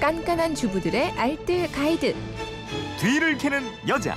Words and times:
깐깐한 0.00 0.54
주부들의 0.54 1.12
알뜰 1.12 1.70
가이드. 1.72 2.16
뒤를 2.98 3.36
캐는 3.36 3.62
여자. 3.86 4.16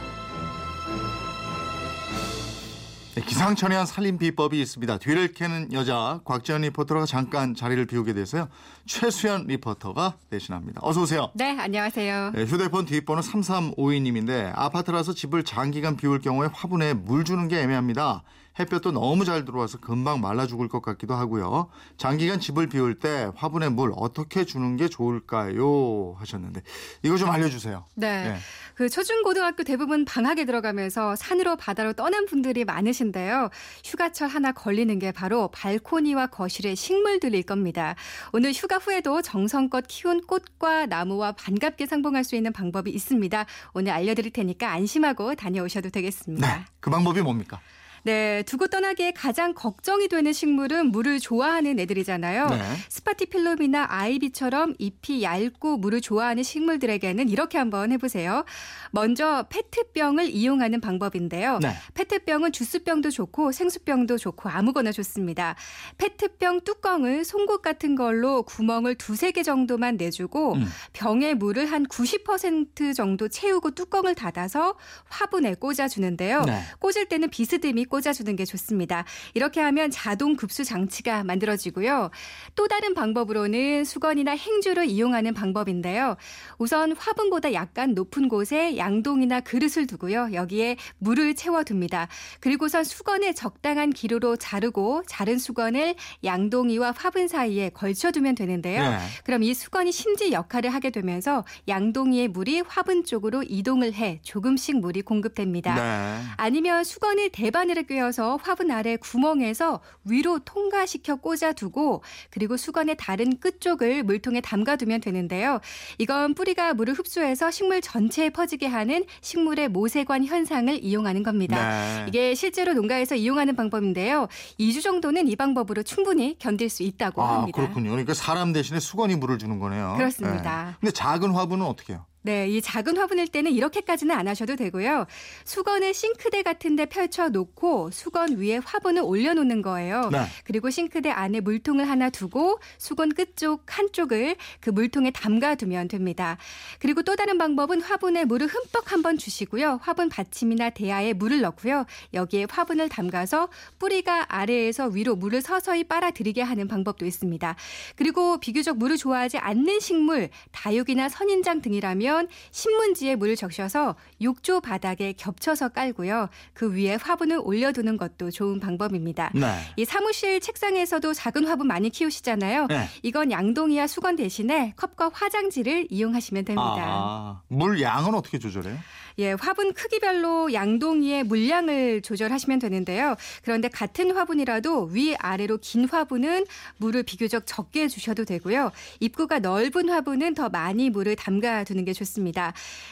네, 3.16 3.21
기상천외한 3.21 3.86
살림 3.86 4.18
비법이 4.18 4.59
있습니다. 4.61 4.98
뒤를 5.00 5.34
캐는 5.34 5.73
여자 5.73 6.21
곽지연 6.23 6.61
리포터가 6.61 7.05
잠깐 7.05 7.54
자리를 7.54 7.86
비우게 7.86 8.14
돼서요. 8.14 8.48
최수연 8.86 9.48
리포터가 9.48 10.16
대신합니다. 10.30 10.80
어서 10.84 11.02
오세요. 11.02 11.30
네, 11.34 11.55
안녕하세요. 11.59 12.31
네, 12.34 12.45
휴대폰 12.45 12.86
뒷번호 12.86 13.21
3352님인데 13.21 14.54
아파트라서 14.55 15.13
집을 15.13 15.43
장기간 15.43 15.97
비울 15.97 16.21
경우에 16.21 16.47
화분에 16.54 16.93
물 16.93 17.25
주는 17.25 17.50
게 17.50 17.59
애매합니다. 17.61 18.23
햇볕도 18.59 18.91
너무 18.91 19.25
잘 19.25 19.45
들어와서 19.45 19.79
금방 19.79 20.21
말라 20.21 20.45
죽을 20.45 20.67
것 20.67 20.81
같기도 20.81 21.15
하고요. 21.15 21.70
장기간 21.97 22.39
집을 22.39 22.67
비울 22.67 22.99
때 22.99 23.31
화분에 23.35 23.70
물 23.70 23.91
어떻게 23.95 24.45
주는 24.45 24.77
게 24.77 24.88
좋을까요? 24.88 26.16
하셨는데 26.20 26.61
이거 27.03 27.17
좀 27.17 27.30
알려주세요. 27.30 27.85
네. 27.95 28.30
네. 28.30 28.38
그 28.75 28.89
초중고등학교 28.89 29.63
대부분 29.63 30.05
방학에 30.05 30.45
들어가면서 30.45 31.16
산으로 31.16 31.55
바다로 31.55 31.94
떠난 31.94 32.25
분들이 32.25 32.66
많으신데요. 32.66 33.49
휴가철 33.84 34.27
하나 34.27 34.52
걸리는 34.52 34.97
게 34.99 35.11
바로 35.11 35.49
발코니와 35.49 36.27
거실의 36.27 36.75
식물들일 36.75 37.44
겁니다. 37.44 37.95
오늘 38.33 38.52
휴가 38.52 38.77
후에도 38.77 39.22
정성껏 39.22 39.85
키운 39.88 40.22
꽃과 40.25 40.88
나무와 40.88 41.33
반갑게 41.33 41.85
상봉할 41.85 42.23
수 42.23 42.35
있는 42.35 42.53
방법이 42.53 42.91
있습니다. 42.91 43.45
오늘 43.73 43.91
알려드릴 43.91 44.31
테니까 44.31 44.72
안심하고 44.72 45.35
다녀오셔도 45.35 45.89
되겠습니다. 45.89 46.58
네. 46.58 46.66
그 46.80 46.89
방법이 46.89 47.22
뭡니까? 47.22 47.59
네, 48.03 48.43
두고 48.43 48.67
떠나기에 48.67 49.12
가장 49.12 49.53
걱정이 49.53 50.09
되는 50.09 50.34
식물은 50.34 50.88
물을 50.88 51.20
좋아하는 51.20 51.80
애들이잖아요. 51.80 52.48
네. 52.49 52.61
스파티필름이나 52.89 53.88
아이비처럼 53.89 54.75
잎이 54.77 55.23
얇고 55.23 55.78
물을 55.78 56.02
좋아하는 56.02 56.44
식물들에게는 56.44 57.30
이렇게 57.30 57.58
한번 57.58 57.94
해보세요. 57.94 58.44
먼저 58.91 59.45
페트병을 59.50 60.30
이용하는 60.30 60.81
방법인데요. 60.81 61.59
네. 61.59 61.73
페트병은 61.94 62.52
주스병도 62.52 63.09
좋고 63.09 63.53
생수병도 63.53 64.17
좋고 64.17 64.50
아무거나 64.50 64.91
좋습니다. 64.91 65.56
페트병 65.97 66.61
뚜껑을 66.61 67.23
송곳 67.23 67.61
같은 67.61 67.95
걸로 67.95 68.44
구멍을 68.44 68.95
두세 68.95 69.31
개 69.31 69.44
정도만 69.44 69.95
내주고 69.95 70.56
음. 70.56 70.67
병에 70.91 71.33
물을 71.35 71.72
한 71.72 71.85
90% 71.85 72.94
정도 72.94 73.30
채우고 73.30 73.72
뚜껑을 73.72 74.13
닫아서 74.13 74.75
화분에 75.06 75.56
꽂아주는데요. 75.56 76.41
네. 76.41 76.61
꽂을 76.80 77.06
때는 77.06 77.30
비스듬히 77.30 77.85
꽂아주는 77.94 78.36
게 78.36 78.44
좋습니다. 78.44 79.05
이렇게 79.36 79.61
하면 79.61 79.91
자동 79.91 80.36
급수 80.36 80.63
장치가 80.63 81.23
만들어지고요. 81.23 82.09
또 82.55 82.67
다른 82.67 82.95
방법으로는 82.95 83.83
수건이나 83.83 84.31
행주를 84.31 84.88
이용하는 84.88 85.35
방법인데요. 85.35 86.17
우선 86.58 86.94
화분보다 86.94 87.53
약간 87.53 87.94
높은 87.94 88.30
곳에 88.30 88.77
양동이나 88.77 89.41
그릇을 89.41 89.85
두고요. 89.85 90.31
여기에 90.33 90.77
물을 90.97 91.35
채워둡니다. 91.35 92.08
그리고선 92.39 92.83
수건을 92.83 93.35
적당한 93.35 93.91
길이로 93.91 94.38
자르고 94.38 95.03
자른 95.07 95.38
수건을 95.38 95.94
양동이와 96.23 96.94
화분 96.97 97.28
사이에 97.28 97.69
걸쳐두면 97.69 98.33
되는데요. 98.33 98.89
네. 98.89 98.97
그럼 99.23 99.44
이 99.44 99.53
수건이 99.53 99.91
심지 99.91 100.31
역할을 100.31 100.73
하게 100.73 100.89
되면서 100.89 101.45
양동이의 101.67 102.30
물이 102.30 102.63
화분 102.66 103.03
쪽으로 103.03 103.44
이동을 103.44 103.94
해 103.94 104.19
조금씩 104.23 104.80
물이 104.80 105.03
공급됩니다. 105.03 105.75
네. 105.75 106.23
아니면 106.38 106.83
수건을 106.83 107.30
대바늘 107.30 107.83
에 107.84 107.86
꿰어서 107.86 108.38
화분 108.38 108.72
아래 108.72 108.95
구멍에서 108.95 109.81
위로 110.06 110.39
통과시켜 110.39 111.17
꽂아두고 111.17 112.03
그리고 112.30 112.58
수건의 112.58 112.95
다른 112.98 113.38
끝쪽을 113.40 114.03
물통에 114.03 114.42
담가두면 114.42 115.02
되는데요. 115.02 115.59
이건 115.98 116.34
뿌리가 116.34 116.73
물을 116.73 116.94
흡수해서 116.94 117.52
식물 117.52 117.81
전체에 117.81 118.30
퍼지게 118.30 118.67
하는 118.67 119.03
식물의 119.22 119.69
모세관 119.69 120.25
현상을 120.25 120.84
이용하는 120.84 121.24
겁니다. 121.24 121.69
네. 121.69 122.06
이게 122.07 122.35
실제로 122.35 122.74
농가에서 122.74 123.16
이용하는 123.16 123.56
방법인데요. 123.56 124.28
2주 124.59 124.81
정도는 124.81 125.28
이 125.28 125.36
방법으로 125.36 125.84
충분히 125.84 126.38
견딜 126.40 126.69
수 126.69 126.84
있다고 126.84 127.22
아, 127.22 127.40
합니다. 127.40 127.62
그렇군요. 127.62 127.90
그러니까 127.91 128.13
사람 128.13 128.53
대신에 128.53 128.80
수건이 128.80 129.16
물을 129.18 129.38
주는 129.38 129.59
거네요. 129.59 129.96
그렇습니다. 129.97 130.66
네. 130.66 130.75
근데 130.80 130.91
작은 130.91 131.31
화분은 131.31 131.66
어떻게 131.66 131.94
해요? 131.94 132.06
네, 132.25 132.47
이 132.47 132.61
작은 132.61 132.97
화분일 132.97 133.28
때는 133.28 133.51
이렇게까지는 133.51 134.16
안 134.16 134.29
하셔도 134.29 134.56
되고요. 134.56 135.06
수건을 135.44 135.94
싱크대 135.94 136.41
같은 136.44 136.78
데 136.78 136.85
펼쳐 136.85 137.28
놓고 137.28 137.91
수건 137.91 138.38
위에 138.38 138.61
화분을 138.63 139.01
올려 139.03 139.34
놓는 139.34 139.61
거예요. 139.61 140.09
네. 140.09 140.19
그리고 140.45 140.69
싱크대 140.69 141.09
안에 141.09 141.41
물통을 141.41 141.89
하나 141.89 142.09
두고 142.09 142.59
수건 142.78 143.09
끝쪽 143.09 143.63
한쪽을 143.67 144.38
그 144.62 144.69
물통에 144.69 145.12
담가 145.12 145.56
두면 145.56 145.89
됩니다. 145.89 146.38
그리고 146.79 147.01
또 147.01 147.17
다른 147.17 147.38
방법은 147.38 147.81
화분에 147.81 148.23
물을 148.23 148.47
흠뻑 148.47 148.89
한번 148.89 149.17
주시고요. 149.17 149.79
화분 149.81 150.07
받침이나 150.07 150.69
대야에 150.69 151.12
물을 151.12 151.41
넣고요. 151.41 151.85
여기에 152.13 152.47
화분을 152.50 152.88
담가서 152.88 153.50
뿌리가 153.79 154.33
아래에서 154.33 154.88
위로 154.88 155.17
물을 155.17 155.41
서서히 155.41 155.83
빨아들이게 155.83 156.41
하는 156.41 156.69
방법도 156.69 157.06
있습니다. 157.06 157.56
그리고 157.97 158.39
비교적 158.39 158.78
물을 158.78 158.95
좋아하지 158.95 159.39
않는 159.39 159.81
식물, 159.81 160.29
다육이나 160.53 161.09
선인장 161.09 161.62
등이라면 161.62 162.12
신문지에 162.51 163.16
물을 163.16 163.35
적셔서 163.35 163.96
욕조 164.22 164.62
바닥에 164.62 165.13
겹쳐서 165.13 165.69
깔고요. 165.69 166.29
그 166.53 166.74
위에 166.74 166.96
화분을 166.96 167.40
올려두는 167.41 167.97
것도 167.97 168.31
좋은 168.31 168.59
방법입니다. 168.59 169.31
네. 169.34 169.47
이 169.78 169.85
사무실 169.85 170.40
책상에서도 170.40 171.13
작은 171.13 171.47
화분 171.47 171.68
많이 171.68 171.90
키우시잖아요. 171.90 172.68
네. 172.68 172.88
이건 173.01 173.31
양동이와 173.31 173.88
수건 173.88 174.16
대신에 174.16 174.74
컵과 174.75 175.12
화장지를 175.13 175.88
이용하시면 175.90 176.46
됩니다. 176.46 176.84
아, 176.85 177.41
물 177.47 177.81
양은 177.81 178.13
어떻게 178.13 178.40
조절해요? 178.40 178.78
예, 179.19 179.34
화분 179.34 179.74
크기별로 179.74 180.53
양동이의 180.53 181.24
물량을 181.24 182.01
조절하시면 182.01 182.59
되는데요. 182.59 183.16
그런데 183.44 183.68
같은 183.68 184.16
화분이라도 184.16 184.90
위 184.91 185.16
아래로 185.16 185.59
긴 185.62 185.88
화분은 185.88 186.45
물을 186.78 187.03
비교적 187.03 187.44
적게 187.45 187.88
주셔도 187.88 188.25
되고요. 188.25 188.72
입구가 189.00 189.40
넓은 189.40 189.90
화분은 189.90 190.34
더 190.34 190.50
많이 190.50 190.90
물을 190.90 191.16
담가 191.16 191.63
두는 191.63 191.85
게 191.85 191.94
좋습니다. 191.94 192.03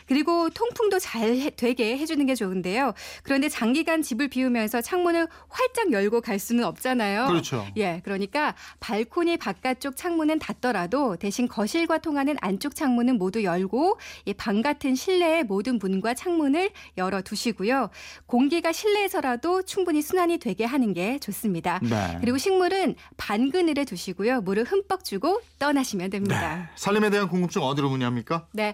그리고 0.08 0.50
통풍도 0.50 1.00
잘 1.00 1.30
해- 1.36 1.50
되게 1.52 1.98
해주는 1.98 2.26
게 2.26 2.36
좋은데요. 2.36 2.94
그런데 3.24 3.50
장기간 3.50 4.02
집을 4.02 4.28
비우면서 4.30 4.82
창문을 4.82 5.28
활짝 5.50 5.92
열고 5.92 6.22
갈 6.22 6.40
수는 6.40 6.64
없잖아요. 6.64 7.28
그렇죠. 7.28 7.68
예, 7.78 8.02
그러니까 8.04 8.56
발코니 8.80 9.38
바깥쪽 9.38 9.96
창문은 9.98 10.40
닫더라도 10.40 11.16
대신 11.18 11.48
거실과 11.48 11.98
통하는 11.98 12.36
안쪽 12.42 12.76
창문은 12.76 13.18
모두 13.18 13.44
열고 13.44 14.00
이방 14.26 14.62
같은 14.62 14.96
실내의 14.96 15.44
모든 15.44 15.80
문과 15.80 16.14
창문을 16.14 16.72
열어 16.98 17.22
두시고요. 17.22 17.90
공기가 18.26 18.72
실내에서라도 18.72 19.64
충분히 19.64 20.02
순환이 20.02 20.38
되게 20.38 20.66
하는 20.66 20.94
게 20.94 21.20
좋습니다. 21.20 21.80
네. 21.84 22.18
그리고 22.22 22.38
식물은 22.38 22.96
반 23.18 23.52
그늘에 23.52 23.86
두시고요. 23.86 24.42
물을 24.42 24.64
흠뻑 24.64 25.04
주고 25.04 25.42
떠나시면 25.60 26.10
됩니다. 26.10 26.70
살림에 26.76 27.10
대한 27.10 27.28
궁금증 27.28 27.62
어디로 27.62 27.90
문의합니까? 27.90 28.48
네. 28.54 28.74